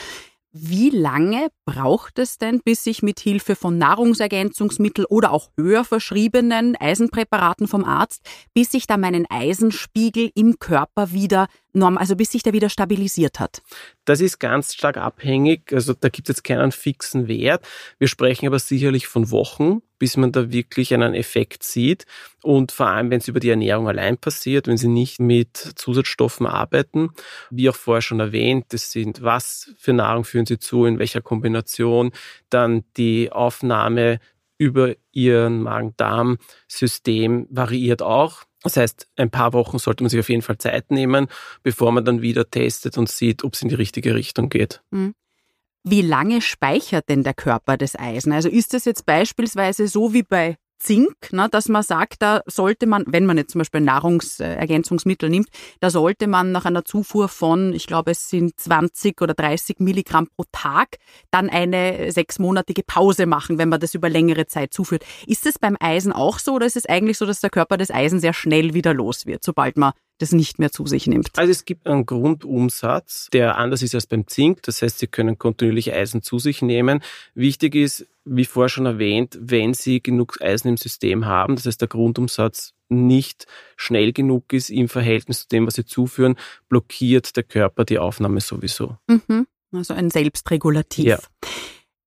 wie 0.60 0.90
lange 0.90 1.50
braucht 1.66 2.20
es 2.20 2.38
denn, 2.38 2.62
bis 2.64 2.86
ich 2.88 3.04
mit 3.04 3.20
Hilfe 3.20 3.56
von 3.56 3.78
Nahrungsergänzungsmitteln 3.78 5.06
oder 5.06 5.32
auch 5.32 5.52
höher 5.56 5.84
verschriebenen 5.84 6.76
Eisenpräparaten 6.76 7.68
vom 7.68 7.84
Arzt, 7.84 8.22
bis 8.54 8.74
ich 8.74 8.88
da 8.88 8.98
meinen 8.98 9.26
Eisenspiegel 9.30 10.32
im 10.34 10.58
Körper 10.58 11.12
wieder 11.12 11.48
norm, 11.74 11.98
also 11.98 12.16
bis 12.16 12.32
sich 12.32 12.44
der 12.44 12.54
wieder 12.54 12.70
stabilisiert 12.70 13.40
hat? 13.40 13.62
Das 14.06 14.22
ist 14.22 14.40
ganz 14.40 14.74
stark 14.74 14.98
abhängig. 14.98 15.72
Also 15.74 15.94
da 15.94 16.10
gibt 16.10 16.30
es 16.30 16.38
jetzt 16.38 16.44
keinen 16.44 16.72
fixen 16.72 17.28
Wert. 17.28 17.68
Wir 18.00 18.08
sprechen 18.08 18.48
aber 18.48 18.60
sicherlich 18.60 19.08
von 19.08 19.32
Wochen, 19.32 19.82
bis 20.00 20.18
man 20.18 20.32
da 20.32 20.52
wirklich 20.52 20.94
einen 20.94 21.14
Effekt 21.14 21.64
sieht. 21.64 22.06
Und 22.44 22.72
vor 22.72 22.88
allem, 22.88 23.10
wenn 23.10 23.20
es 23.20 23.28
über 23.28 23.40
die 23.40 23.50
Ernährung 23.50 23.88
allein 23.88 24.18
passiert, 24.18 24.68
wenn 24.68 24.78
Sie 24.78 24.88
nicht 24.88 25.20
mit 25.20 25.58
Zusatzstoffen 25.58 26.46
arbeiten. 26.46 27.10
Wie 27.50 27.70
auch 27.70 27.76
vorher 27.76 28.02
schon 28.02 28.20
erwähnt, 28.20 28.66
das 28.70 28.92
sind, 28.92 29.22
was 29.22 29.74
für 29.78 29.94
Nahrung 29.94 30.24
führen 30.24 30.46
Sie 30.46 30.60
zu, 30.60 30.86
in 30.86 31.00
welcher 31.00 31.22
Kombination, 31.22 32.12
dann 32.50 32.84
die 32.96 33.32
Aufnahme 33.32 34.20
über 34.58 34.96
Ihren 35.12 35.62
Magen-Darm-System 35.62 37.48
variiert 37.50 38.02
auch. 38.02 38.44
Das 38.68 38.76
heißt, 38.76 39.08
ein 39.16 39.30
paar 39.30 39.54
Wochen 39.54 39.80
sollte 39.80 40.04
man 40.04 40.10
sich 40.10 40.20
auf 40.20 40.28
jeden 40.28 40.42
Fall 40.42 40.58
Zeit 40.58 40.92
nehmen, 40.92 41.28
bevor 41.64 41.94
man 41.94 42.04
dann 42.04 42.22
wieder 42.22 42.50
testet 42.50 42.98
und 42.98 43.08
sieht, 43.08 43.46
ob 43.46 43.54
es 43.54 43.62
in 43.62 43.70
die 43.70 43.76
richtige 43.76 44.14
Richtung 44.14 44.50
geht. 44.50 44.82
Mhm. 44.92 45.14
Wie 45.84 46.02
lange 46.02 46.42
speichert 46.42 47.08
denn 47.08 47.24
der 47.24 47.34
Körper 47.34 47.78
das 47.78 47.98
Eisen? 47.98 48.34
Also 48.34 48.50
ist 48.50 48.74
das 48.74 48.84
jetzt 48.84 49.06
beispielsweise 49.06 49.88
so 49.88 50.14
wie 50.14 50.24
bei 50.24 50.58
Zink, 50.80 51.32
ne, 51.32 51.48
dass 51.50 51.70
man 51.70 51.84
sagt, 51.84 52.22
da 52.22 52.42
sollte 52.46 52.86
man, 52.88 53.04
wenn 53.08 53.26
man 53.26 53.38
jetzt 53.38 53.52
zum 53.52 53.60
Beispiel 53.60 53.82
Nahrungsergänzungsmittel 53.82 55.30
nimmt, 55.30 55.50
da 55.80 55.90
sollte 55.90 56.28
man 56.28 56.52
nach 56.52 56.66
einer 56.66 56.86
Zufuhr 56.86 57.30
von, 57.30 57.74
ich 57.74 57.88
glaube, 57.88 58.12
es 58.12 58.30
sind 58.30 58.60
20 58.60 59.22
oder 59.22 59.34
30 59.34 59.80
Milligramm 59.80 60.28
pro 60.36 60.46
Tag, 60.52 60.98
dann 61.32 61.50
eine 61.50 62.12
sechsmonatige 62.12 62.84
Pause 62.84 63.26
machen, 63.26 63.58
wenn 63.58 63.70
man 63.70 63.80
das 63.80 63.96
über 63.96 64.10
längere 64.10 64.46
Zeit 64.46 64.74
zuführt. 64.74 65.04
Ist 65.26 65.46
es 65.46 65.60
beim 65.60 65.78
Eisen 65.80 66.14
auch 66.14 66.40
so 66.40 66.54
oder 66.54 66.66
ist 66.66 66.78
es 66.78 66.86
eigentlich 66.86 67.18
so, 67.18 67.26
dass 67.26 67.42
der 67.42 67.50
Körper 67.50 67.78
das 67.78 67.92
Eisen 67.92 68.20
sehr 68.20 68.34
schnell 68.34 68.74
wieder 68.74 68.94
los 68.94 69.26
wird, 69.26 69.44
sobald 69.44 69.78
man 69.78 69.94
das 70.18 70.32
nicht 70.32 70.60
mehr 70.60 70.72
zu 70.72 70.86
sich 70.86 71.08
nimmt? 71.08 71.30
Also 71.38 71.52
es 71.52 71.66
gibt 71.66 71.88
einen 71.88 72.06
Grundumsatz, 72.06 73.30
der 73.32 73.58
anders 73.58 73.82
ist 73.82 73.96
als 73.96 74.08
beim 74.08 74.28
Zink. 74.28 74.64
Das 74.64 74.82
heißt, 74.82 75.00
Sie 75.00 75.08
können 75.08 75.38
kontinuierlich 75.38 75.94
Eisen 75.94 76.22
zu 76.22 76.40
sich 76.40 76.62
nehmen. 76.62 77.02
Wichtig 77.34 77.76
ist, 77.76 78.08
wie 78.26 78.46
vorher 78.46 78.70
schon 78.70 78.86
erwähnt, 78.86 79.38
wenn 79.40 79.74
Sie 79.74 80.02
genug 80.02 80.42
Eisen 80.42 80.70
im 80.70 80.78
System 80.78 81.26
haben, 81.26 81.56
das 81.56 81.66
heißt 81.66 81.82
der 81.82 81.88
Grundumsatz 81.88 82.74
nicht 82.90 83.48
schnell 83.76 84.14
genug 84.14 84.54
ist 84.54 84.70
im 84.70 84.90
Verhältnis 84.90 85.42
zu 85.42 85.48
dem, 85.50 85.68
was 85.68 85.76
Sie 85.76 85.86
zuführen, 85.86 86.36
blockiert 86.70 87.36
der 87.36 87.44
Körper 87.44 87.86
die 87.86 88.00
Aufnahme 88.00 88.42
sowieso. 88.42 88.98
Mhm. 89.08 89.48
Also 89.74 89.94
ein 89.94 90.10
Selbstregulativ. 90.10 91.06
Ja. 91.06 91.20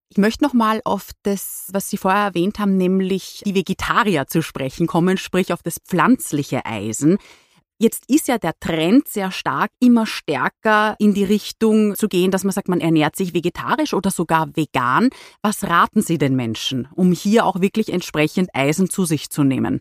Ich 0.08 0.16
möchte 0.16 0.42
noch 0.42 0.54
mal 0.54 0.80
auf 0.84 1.10
das, 1.22 1.68
was 1.72 1.88
Sie 1.88 1.96
vorher 1.96 2.24
erwähnt 2.24 2.58
haben, 2.58 2.76
nämlich 2.76 3.42
die 3.44 3.54
Vegetarier 3.54 4.26
zu 4.26 4.42
sprechen 4.42 4.86
kommen, 4.86 5.18
sprich 5.18 5.52
auf 5.52 5.62
das 5.62 5.78
pflanzliche 5.78 6.66
Eisen. 6.66 7.18
Jetzt 7.82 8.04
ist 8.10 8.28
ja 8.28 8.37
der 8.37 8.52
Trend 8.60 9.08
sehr 9.08 9.30
stark, 9.30 9.70
immer 9.80 10.04
stärker 10.04 10.96
in 10.99 11.14
die 11.14 11.25
Richtung 11.25 11.94
zu 11.94 12.08
gehen, 12.08 12.30
dass 12.30 12.44
man 12.44 12.52
sagt, 12.52 12.68
man 12.68 12.82
ernährt 12.82 13.16
sich 13.16 13.32
vegetarisch 13.32 13.94
oder 13.94 14.10
sogar 14.10 14.54
vegan. 14.54 15.08
Was 15.40 15.64
raten 15.64 16.02
Sie 16.02 16.18
den 16.18 16.37
Menschen, 16.37 16.88
um 16.94 17.12
hier 17.12 17.46
auch 17.46 17.62
wirklich 17.62 17.90
entsprechend 17.90 18.50
Eisen 18.52 18.90
zu 18.90 19.06
sich 19.06 19.30
zu 19.30 19.44
nehmen? 19.44 19.80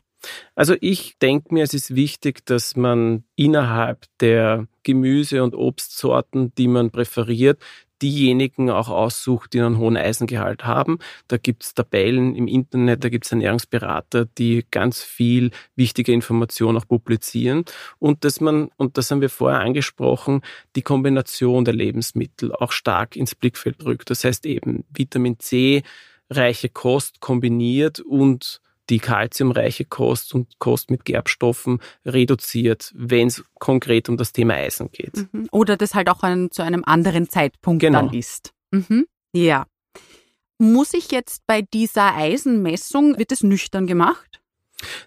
Also 0.56 0.76
ich 0.80 1.18
denke 1.22 1.54
mir, 1.54 1.66
es 1.66 1.74
ist 1.74 1.94
wichtig, 1.94 2.46
dass 2.46 2.78
man 2.78 3.26
innerhalb 3.36 4.06
der 4.22 4.68
Gemüse- 4.84 5.44
und 5.44 5.54
Obstsorten, 5.54 6.54
die 6.56 6.70
man 6.70 6.92
präferiert, 6.92 7.62
diejenigen 8.02 8.70
auch 8.70 8.90
aussucht, 8.90 9.54
die 9.54 9.62
einen 9.62 9.78
hohen 9.78 9.98
Eisengehalt 9.98 10.66
haben. 10.66 11.00
Da 11.28 11.38
gibt's 11.38 11.74
Tabellen 11.74 12.36
im 12.36 12.48
Internet, 12.48 13.04
da 13.04 13.10
gibt's 13.10 13.32
Ernährungsberater, 13.32 14.26
die 14.38 14.66
ganz 14.72 15.02
viel 15.04 15.52
wichtige 15.76 16.14
Informationen 16.14 16.78
auch 16.78 16.88
publizieren. 16.88 17.66
Und 18.00 18.24
dass 18.24 18.42
man, 18.42 18.70
und 18.78 18.98
das 18.98 19.12
haben 19.12 19.22
wir 19.22 19.30
vorher 19.30 19.60
angesprochen, 19.60 20.42
die 20.76 20.82
Kombination 20.82 21.66
der 21.66 21.74
Lebensmittel 21.74 22.54
auch 22.54 22.72
stark 22.72 23.16
ins 23.16 23.36
Blickfeld 23.36 23.84
rückt. 23.86 24.10
Das 24.10 24.24
heißt 24.24 24.46
eben 24.46 24.86
Vitamin 24.90 25.40
C, 25.40 25.84
reiche 26.30 26.70
Kost 26.70 27.20
kombiniert 27.20 28.00
und 28.00 28.62
die 28.90 29.00
kalziumreiche 29.00 29.86
Kost 29.86 30.34
und 30.34 30.60
Kost 30.60 30.90
mit 30.90 31.06
Gerbstoffen 31.06 31.80
reduziert, 32.06 32.92
wenn 32.96 33.28
es 33.28 33.44
konkret 33.60 34.10
um 34.10 34.18
das 34.18 34.34
Thema 34.34 34.56
Eisen 34.56 34.92
geht. 34.92 35.28
Mhm. 35.32 35.48
Oder 35.52 35.78
das 35.78 35.94
halt 35.96 36.10
auch 36.10 36.24
ein, 36.24 36.52
zu 36.52 36.64
einem 36.64 36.84
anderen 36.86 37.30
Zeitpunkt 37.30 37.82
genau. 37.82 38.04
dann 38.04 38.14
ist. 38.14 38.54
Mhm. 38.72 39.06
Ja. 39.34 39.66
Muss 40.58 40.94
ich 40.94 41.12
jetzt 41.12 41.44
bei 41.48 41.62
dieser 41.62 42.16
Eisenmessung, 42.16 43.18
wird 43.18 43.32
es 43.32 43.44
nüchtern 43.44 43.88
gemacht? 43.88 44.40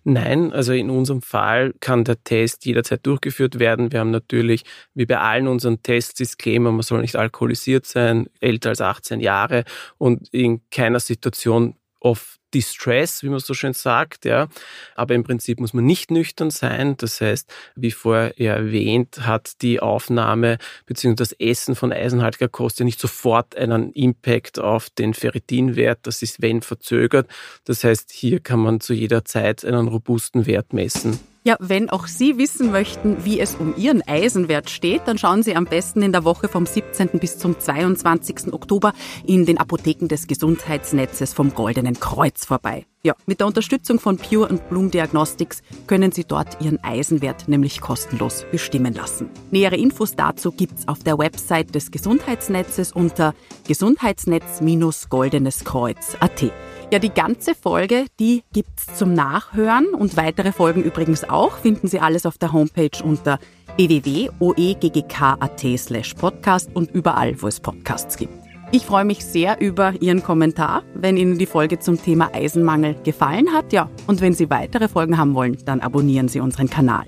Nein, 0.04 0.52
also 0.52 0.72
in 0.72 0.90
unserem 0.90 1.22
Fall 1.22 1.74
kann 1.80 2.04
der 2.04 2.22
Test 2.22 2.64
jederzeit 2.66 3.06
durchgeführt 3.06 3.58
werden. 3.58 3.92
Wir 3.92 4.00
haben 4.00 4.10
natürlich, 4.10 4.64
wie 4.94 5.06
bei 5.06 5.18
allen 5.18 5.48
unseren 5.48 5.82
Tests, 5.82 6.14
Disclaimer, 6.14 6.72
man 6.72 6.82
soll 6.82 7.00
nicht 7.00 7.16
alkoholisiert 7.16 7.86
sein, 7.86 8.28
älter 8.40 8.70
als 8.70 8.80
18 8.80 9.20
Jahre 9.20 9.64
und 9.98 10.28
in 10.32 10.60
keiner 10.70 11.00
Situation 11.00 11.76
of 12.02 12.38
Distress, 12.54 13.22
wie 13.22 13.28
man 13.28 13.38
so 13.38 13.54
schön 13.54 13.72
sagt, 13.72 14.24
ja. 14.24 14.48
Aber 14.94 15.14
im 15.14 15.24
Prinzip 15.24 15.58
muss 15.58 15.72
man 15.72 15.84
nicht 15.84 16.10
nüchtern 16.10 16.50
sein. 16.50 16.96
Das 16.98 17.20
heißt, 17.20 17.50
wie 17.76 17.90
vorher 17.90 18.56
erwähnt, 18.56 19.26
hat 19.26 19.62
die 19.62 19.80
Aufnahme 19.80 20.58
bzw. 20.86 21.14
das 21.14 21.32
Essen 21.32 21.74
von 21.74 21.92
eisenhaltiger 21.92 22.48
Kost 22.48 22.78
ja 22.78 22.84
nicht 22.84 23.00
sofort 23.00 23.56
einen 23.56 23.92
Impact 23.92 24.58
auf 24.58 24.90
den 24.90 25.14
Ferritinwert. 25.14 26.00
Das 26.02 26.22
ist 26.22 26.42
wenn 26.42 26.62
verzögert. 26.62 27.28
Das 27.64 27.84
heißt, 27.84 28.10
hier 28.12 28.40
kann 28.40 28.60
man 28.60 28.80
zu 28.80 28.92
jeder 28.92 29.24
Zeit 29.24 29.64
einen 29.64 29.88
robusten 29.88 30.46
Wert 30.46 30.72
messen. 30.72 31.31
Ja, 31.44 31.56
wenn 31.58 31.90
auch 31.90 32.06
Sie 32.06 32.38
wissen 32.38 32.70
möchten, 32.70 33.24
wie 33.24 33.40
es 33.40 33.56
um 33.56 33.74
Ihren 33.76 34.06
Eisenwert 34.06 34.70
steht, 34.70 35.02
dann 35.06 35.18
schauen 35.18 35.42
Sie 35.42 35.56
am 35.56 35.64
besten 35.64 36.00
in 36.02 36.12
der 36.12 36.22
Woche 36.22 36.46
vom 36.46 36.66
17. 36.66 37.18
bis 37.18 37.36
zum 37.36 37.58
22. 37.58 38.52
Oktober 38.52 38.92
in 39.26 39.44
den 39.44 39.58
Apotheken 39.58 40.06
des 40.06 40.28
Gesundheitsnetzes 40.28 41.32
vom 41.32 41.52
Goldenen 41.52 41.98
Kreuz 41.98 42.44
vorbei. 42.44 42.86
Ja, 43.04 43.16
mit 43.26 43.40
der 43.40 43.48
Unterstützung 43.48 43.98
von 43.98 44.16
Pure 44.16 44.46
und 44.46 44.68
Bloom 44.68 44.92
Diagnostics 44.92 45.64
können 45.88 46.12
Sie 46.12 46.22
dort 46.22 46.60
Ihren 46.60 46.78
Eisenwert 46.84 47.48
nämlich 47.48 47.80
kostenlos 47.80 48.46
bestimmen 48.52 48.94
lassen. 48.94 49.28
Nähere 49.50 49.74
Infos 49.74 50.14
dazu 50.14 50.52
gibt's 50.52 50.86
auf 50.86 51.00
der 51.00 51.18
Website 51.18 51.74
des 51.74 51.90
Gesundheitsnetzes 51.90 52.92
unter 52.92 53.34
gesundheitsnetz-goldeneskreuz.at. 53.66 56.52
Ja, 56.92 57.00
die 57.00 57.10
ganze 57.10 57.56
Folge, 57.56 58.06
die 58.20 58.44
gibt's 58.52 58.96
zum 58.96 59.14
Nachhören 59.14 59.94
und 59.94 60.16
weitere 60.16 60.52
Folgen 60.52 60.84
übrigens 60.84 61.24
auch. 61.24 61.58
Finden 61.58 61.88
Sie 61.88 61.98
alles 61.98 62.24
auf 62.24 62.38
der 62.38 62.52
Homepage 62.52 63.02
unter 63.02 63.40
www.oeggk.at 63.78 65.60
slash 65.76 66.14
podcast 66.14 66.70
und 66.72 66.92
überall, 66.92 67.42
wo 67.42 67.48
es 67.48 67.58
Podcasts 67.58 68.16
gibt. 68.16 68.41
Ich 68.74 68.86
freue 68.86 69.04
mich 69.04 69.22
sehr 69.22 69.60
über 69.60 69.92
Ihren 70.00 70.22
Kommentar, 70.22 70.82
wenn 70.94 71.18
Ihnen 71.18 71.36
die 71.36 71.44
Folge 71.44 71.78
zum 71.78 72.02
Thema 72.02 72.30
Eisenmangel 72.32 72.96
gefallen 73.04 73.52
hat. 73.52 73.70
Ja, 73.70 73.90
und 74.06 74.22
wenn 74.22 74.32
Sie 74.32 74.48
weitere 74.48 74.88
Folgen 74.88 75.18
haben 75.18 75.34
wollen, 75.34 75.58
dann 75.66 75.80
abonnieren 75.80 76.28
Sie 76.28 76.40
unseren 76.40 76.70
Kanal. 76.70 77.04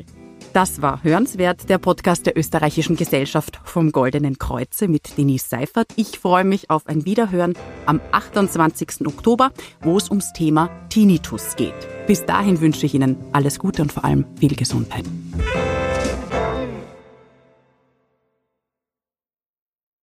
Das 0.53 0.83
war 0.83 1.03
Hörenswert, 1.03 1.71
der 1.71 1.79
Podcast 1.79 2.27
der 2.27 2.37
Österreichischen 2.37 2.97
Gesellschaft 2.97 3.61
vom 3.65 3.93
Goldenen 3.93 4.37
Kreuze 4.39 4.89
mit 4.89 5.17
Denise 5.17 5.49
Seifert. 5.49 5.87
Ich 5.97 6.19
freue 6.19 6.45
mich 6.45 6.69
auf 6.69 6.87
ein 6.87 7.07
Wiederhören 7.07 7.55
am 7.87 7.99
28. 8.13 9.07
Oktober, 9.07 9.51
wo 9.81 9.97
es 9.97 10.11
ums 10.11 10.35
Thema 10.35 10.69
Tinnitus 10.91 11.57
geht. 11.57 11.75
Bis 12.07 12.27
dahin 12.27 12.61
wünsche 12.61 12.85
ich 12.85 12.93
Ihnen 12.93 13.17
alles 13.33 13.59
Gute 13.59 13.81
und 13.81 13.91
vor 13.91 14.05
allem 14.05 14.27
viel 14.39 14.55
Gesundheit. 14.55 15.07